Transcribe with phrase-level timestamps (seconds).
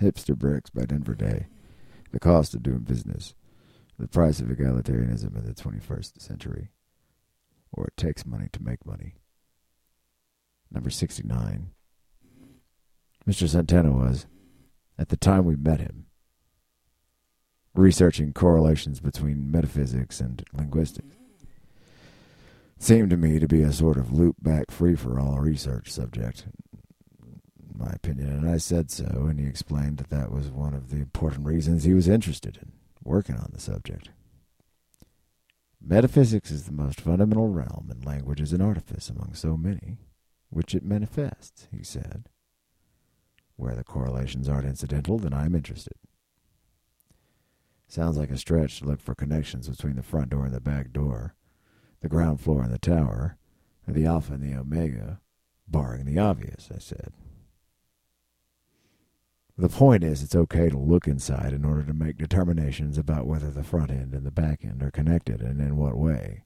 [0.00, 1.46] Hipster Bricks by Denver Day.
[2.12, 3.34] The Cost of Doing Business.
[3.98, 6.68] The Price of Egalitarianism in the 21st Century.
[7.72, 9.16] Or It Takes Money to Make Money.
[10.70, 11.70] Number 69.
[13.26, 13.48] Mr.
[13.48, 14.26] Santana was,
[14.98, 16.06] at the time we met him,
[17.74, 21.16] researching correlations between metaphysics and linguistics.
[22.78, 26.46] Seemed to me to be a sort of loop back free for all research subject,
[27.78, 30.96] my opinion, and I said so, and he explained that that was one of the
[30.96, 32.72] important reasons he was interested in
[33.04, 34.10] working on the subject.
[35.80, 39.98] Metaphysics is the most fundamental realm, and language is an artifice among so many,
[40.50, 42.28] which it manifests, he said.
[43.56, 45.94] Where the correlations aren't incidental, then I'm interested.
[47.86, 50.92] Sounds like a stretch to look for connections between the front door and the back
[50.92, 51.34] door,
[52.00, 53.38] the ground floor and the tower,
[53.86, 55.20] or the alpha and the omega,
[55.66, 57.12] barring the obvious, I said.
[59.58, 63.50] The point is, it's okay to look inside in order to make determinations about whether
[63.50, 66.44] the front end and the back end are connected and in what way.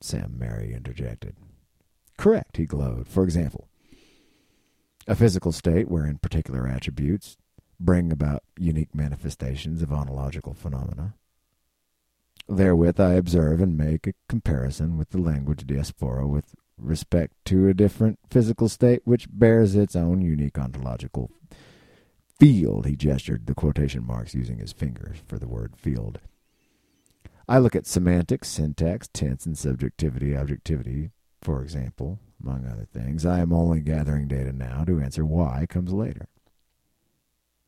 [0.00, 1.34] Sam Mary interjected.
[2.16, 3.08] Correct, he glowed.
[3.08, 3.68] For example,
[5.08, 7.36] a physical state wherein particular attributes
[7.80, 11.14] bring about unique manifestations of ontological phenomena.
[12.48, 17.74] Therewith I observe and make a comparison with the language diaspora with respect to a
[17.74, 21.32] different physical state which bears its own unique ontological
[22.38, 22.86] field.
[22.86, 26.20] He gestured the quotation marks using his fingers for the word field.
[27.48, 33.24] I look at semantics, syntax, tense, and subjectivity, objectivity, for example, among other things.
[33.24, 36.28] I am only gathering data now to answer why comes later.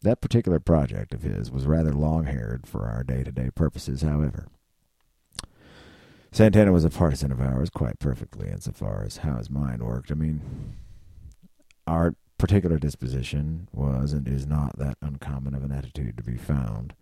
[0.02, 4.48] That particular project of his was rather long-haired for our day-to-day purposes, however.
[6.32, 10.12] Santana was a partisan of ours quite perfectly insofar as how his mind worked.
[10.12, 10.40] I mean,
[11.86, 16.94] our particular disposition was and is not that uncommon of an attitude to be found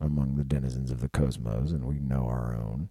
[0.00, 2.88] among the denizens of the cosmos, and we know our own.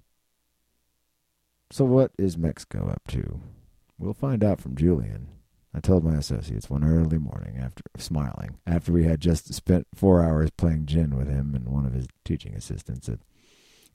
[1.71, 3.41] So what is Mexico up to?
[3.99, 5.27] We'll find out from Julian.
[5.73, 10.23] I told my associates one early morning, after smiling, after we had just spent four
[10.23, 13.19] hours playing gin with him and one of his teaching assistants, a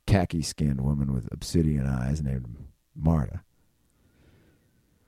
[0.06, 2.56] khaki-skinned woman with obsidian eyes named
[2.94, 3.40] Marta.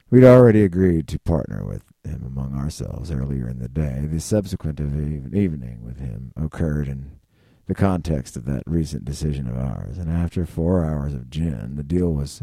[0.08, 4.06] We'd already agreed to partner with him among ourselves earlier in the day.
[4.06, 7.18] The subsequent evening with him occurred in
[7.66, 11.82] the context of that recent decision of ours, and after four hours of gin, the
[11.82, 12.42] deal was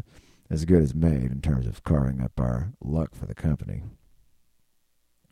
[0.49, 3.83] as good as made in terms of carving up our luck for the company.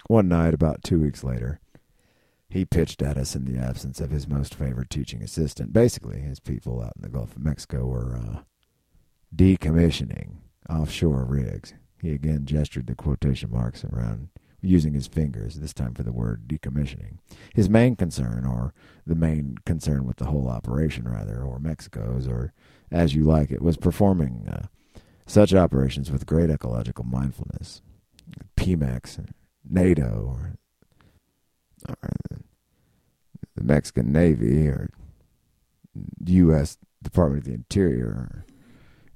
[0.08, 1.60] One night, about two weeks later,
[2.50, 5.74] he pitched at us in the absence of his most favored teaching assistant.
[5.74, 8.40] Basically, his people out in the Gulf of Mexico were uh,
[9.36, 10.38] decommissioning
[10.70, 11.74] offshore rigs.
[12.02, 14.30] He again gestured the quotation marks around
[14.62, 17.18] using his fingers, this time for the word decommissioning.
[17.54, 18.74] His main concern, or
[19.06, 22.54] the main concern with the whole operation, rather, or Mexico's, or
[22.92, 24.68] as you like it, was performing uh,
[25.26, 27.82] such operations with great ecological mindfulness.
[28.56, 29.24] Pemex,
[29.70, 30.54] NATO, or,
[31.90, 32.10] or
[33.56, 34.90] the Mexican Navy, or
[36.26, 36.78] U.S.
[37.04, 38.46] Department of the Interior,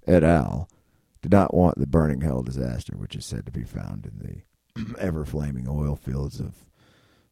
[0.07, 0.69] et al.,
[1.21, 4.43] did not want the burning hell disaster, which is said to be found in
[4.75, 6.65] the ever-flaming oil fields of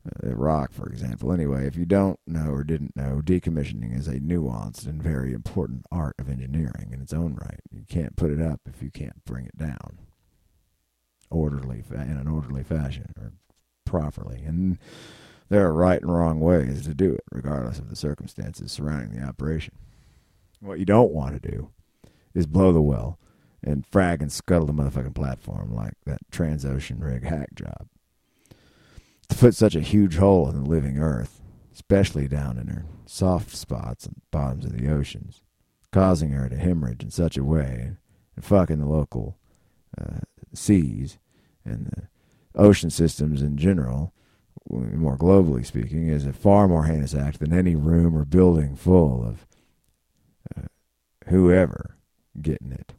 [0.05, 1.31] uh, Iraq, for example.
[1.31, 5.85] Anyway, if you don't know or didn't know, decommissioning is a nuanced and very important
[5.91, 7.59] art of engineering in its own right.
[7.71, 9.99] You can't put it up if you can't bring it down
[11.31, 13.33] orderly in an orderly fashion or
[13.85, 14.43] properly.
[14.45, 14.77] And
[15.49, 19.25] there are right and wrong ways to do it, regardless of the circumstances surrounding the
[19.25, 19.73] operation.
[20.59, 21.71] What you don't want to do
[22.33, 23.19] is blow the well
[23.63, 27.87] and frag and scuttle the motherfucking platform like that Transocean rig hack job.
[29.29, 31.41] To put such a huge hole in the living earth,
[31.73, 35.41] especially down in her soft spots and bottoms of the oceans,
[35.91, 37.91] causing her to hemorrhage in such a way
[38.35, 39.37] and fucking the local
[39.99, 40.19] uh,
[40.53, 41.17] seas
[41.65, 42.07] and the
[42.55, 44.13] ocean systems in general,
[44.69, 49.23] more globally speaking, is a far more heinous act than any room or building full
[49.23, 49.47] of
[50.55, 50.67] uh,
[51.27, 51.97] whoever
[52.41, 52.93] getting it.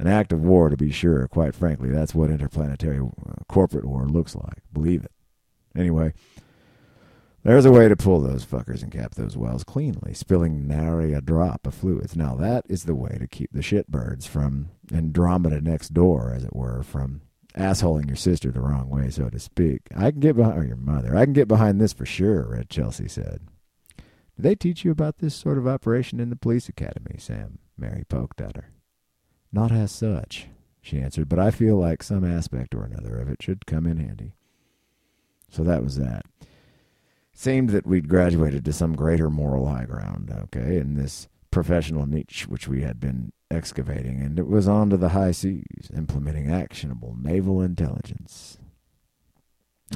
[0.00, 1.28] An act of war, to be sure.
[1.28, 4.62] Quite frankly, that's what interplanetary uh, corporate war looks like.
[4.72, 5.12] Believe it.
[5.76, 6.14] Anyway,
[7.42, 11.20] there's a way to pull those fuckers and cap those wells cleanly, spilling nary a
[11.20, 12.16] drop of fluids.
[12.16, 16.56] Now, that is the way to keep the shitbirds from Andromeda next door, as it
[16.56, 17.20] were, from
[17.54, 19.82] assholing your sister the wrong way, so to speak.
[19.94, 22.70] I can get behind, or your mother, I can get behind this for sure, Red
[22.70, 23.42] Chelsea said.
[23.98, 27.58] Did they teach you about this sort of operation in the police academy, Sam?
[27.76, 28.70] Mary poked at her.
[29.52, 30.46] Not as such,
[30.80, 33.98] she answered, but I feel like some aspect or another of it should come in
[33.98, 34.34] handy.
[35.48, 36.24] So that was that.
[37.32, 42.46] seemed that we'd graduated to some greater moral high ground, okay, in this professional niche
[42.48, 47.16] which we had been excavating, and it was on to the high seas, implementing actionable
[47.20, 48.58] naval intelligence,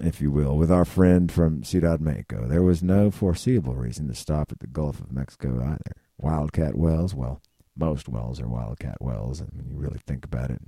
[0.02, 2.48] if you will, with our friend from Ciudad Mexico.
[2.48, 5.96] There was no foreseeable reason to stop at the Gulf of Mexico either.
[6.18, 7.40] Wildcat wells, well,
[7.76, 10.60] most wells are wildcat wells, and you really think about it,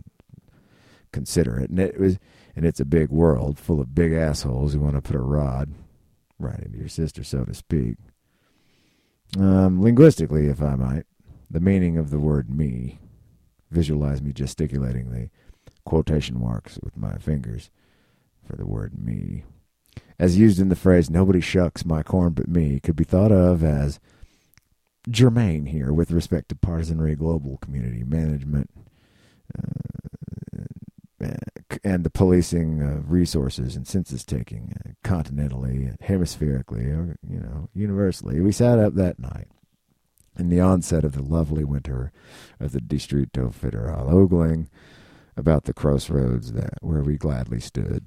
[1.12, 2.19] consider it, and it was,
[2.55, 5.73] and it's a big world full of big assholes who want to put a rod
[6.38, 7.97] right into your sister, so to speak.
[9.38, 11.05] Um, linguistically, if I might,
[11.50, 12.99] the meaning of the word me,
[13.70, 15.31] visualize me gesticulating the
[15.85, 17.70] quotation marks with my fingers
[18.44, 19.44] for the word me,
[20.19, 23.62] as used in the phrase nobody shucks my corn but me, could be thought of
[23.62, 24.00] as
[25.11, 28.70] germane here with respect to partisanry, global community management,
[29.56, 29.87] uh,
[31.82, 38.41] and the policing of resources and census taking uh, continentally, hemispherically, or, you know, universally.
[38.41, 39.49] We sat up that night
[40.38, 42.12] in the onset of the lovely winter
[42.61, 44.69] of the Distrito Federal, ogling
[45.37, 48.05] about the crossroads that where we gladly stood